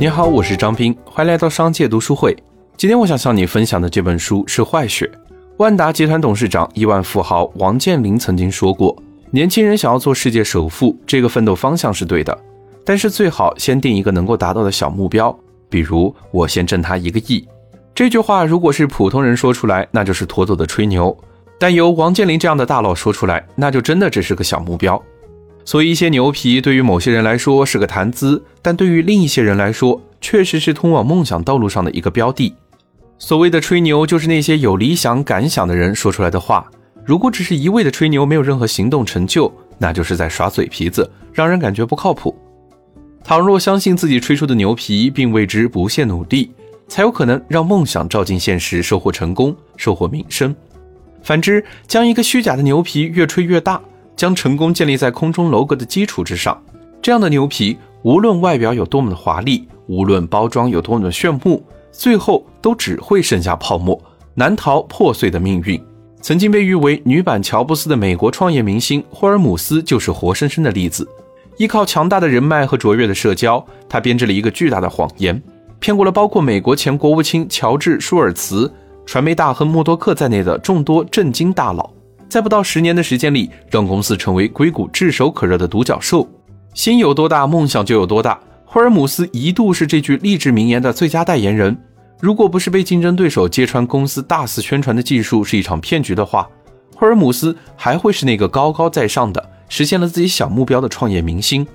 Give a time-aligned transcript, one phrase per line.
[0.00, 2.34] 你好，我是张斌，欢迎来到商界读书会。
[2.74, 5.04] 今天我想向你分享的这本书是《坏血》。
[5.58, 8.96] 万达集团董事长、亿万富豪王健林曾经说过
[9.30, 12.34] ：“年轻人想要做世界首富，这个奋斗方向是对的，
[12.82, 15.38] 但是最好先定一个能够达到的小目标，
[15.68, 17.46] 比如我先挣他一个亿。”
[17.94, 21.14] 这句话如果是普通人说出来，那就是妥妥的吹牛；
[21.58, 25.02] 但由王健林这样的大佬说出来，那就真的只是个小目标。
[25.64, 32.54] 所以，一些牛皮对于某些人来说是个谈资，但对于另一些人来说，确实是通往梦想道路上的一个标的。
[33.18, 36.68] 所谓的吹牛，就是那些有理想感想的人说出来的话。
[37.04, 42.36] 如果只是一味的吹牛，没有任何行动成就，那就是在耍嘴皮子，让人感觉不靠谱。
[43.22, 46.50] 倘若相信自己吹出的牛皮，并为之不懈努力，
[46.88, 50.54] 才有可能让梦想照进现实，收获成功，收获名声。
[51.22, 53.80] 反之，将一个虚假的牛皮越吹越大。
[54.20, 56.62] 将成功建立在空中楼阁的基础之上，
[57.00, 63.98] 这样的牛皮，无论外表有多么的华丽，无论包装有多么的炫目，最后都只会剩下泡沫，
[64.34, 65.82] 难逃破碎的命运。
[66.20, 71.08] 曾经被誉为女版乔布斯的美国创业明星霍尔姆斯就是活生生的例子。
[71.56, 75.42] 依靠强大的人脉和卓越的社交，他编织了一个巨大的谎言，
[75.78, 78.70] 骗过了包括美国前国务卿乔治舒尔茨、
[79.06, 81.90] 传媒大亨默多克在内的众多震惊大佬。
[82.30, 86.26] 在不到十年的时间里，让公司成为硅谷炙手可热的独角兽。
[86.72, 88.38] 心有多大，梦想就有多大。
[88.64, 91.76] 霍尔姆斯一度是这句励志名言的最佳代言人。
[92.20, 96.48] 如果不是被竞争对手揭穿公司大肆宣传的技术是一场骗局的话，
[96.94, 101.66] 霍尔姆斯还会是那个高高在上的、实现了自己小目标的创业明星。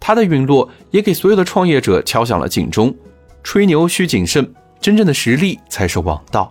[0.00, 2.94] 他的陨落也给所有的创业者敲响了警钟：
[3.42, 6.50] 吹牛需谨慎，真正的实力才是王道。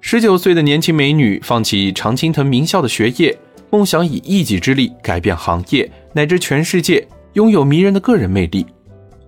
[0.00, 8.66] 十九岁的年轻美女放弃常青藤名校的学业，梦想以一己之力改变行业乃至全世界，拥有迷人的个人魅力。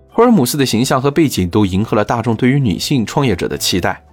[0.09, 4.03] 霍尔姆斯的形象和背景都迎合了大众对于女性创业者的期待，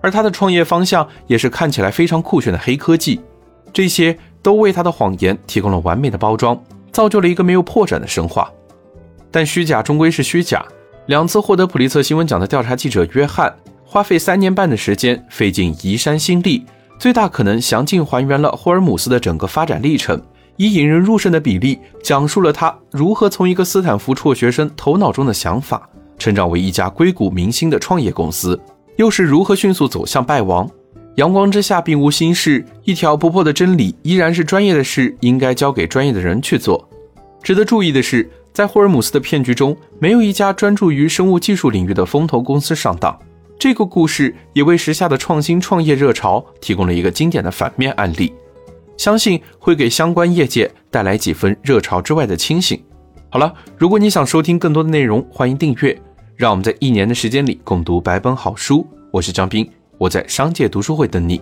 [0.00, 3.20] 而他的创业方向也是看起来非常酷炫的黑科技，
[3.72, 6.60] 这些都为他的谎言提供了完美的包装，
[6.90, 8.50] 造就了一个没有破绽的神话。
[9.30, 10.64] 但虚假终归是虚假，
[11.06, 13.54] 两次获得普利策新闻奖的调查记者约翰。
[13.90, 16.62] 花费三年半的时间，费尽移山心力，
[16.98, 20.20] 最大可能详尽还原了霍尔姆斯的整个发展历程，
[20.58, 25.88] 以引人入胜的比例讲述了他如何从一个斯坦福辍学生头脑中的想法，
[26.18, 28.60] 成长为一家硅谷明星的创业公司，
[28.96, 30.68] 又是如何迅速走向败亡。
[31.14, 36.86] 阳光之下并无新事，一条不破的真理依然是专业的事应该交给专业的人去做。
[37.42, 43.18] 值得注意的是，在霍尔姆斯的骗局中，没有一家专注于生物技术领域的风投公司上当。
[43.58, 48.32] 这个故事也为时下的创新创业热潮提供了一个经典的反面案例，
[48.96, 52.80] 相信会给相关业界带来几分热潮之外的清醒。
[53.30, 56.00] 好了，如果你想收听更多的内容，欢迎订阅。
[56.36, 58.86] 让我们在一年的时间里共读百本好书。
[59.10, 61.40] 我是张斌，我在商界读书会等你。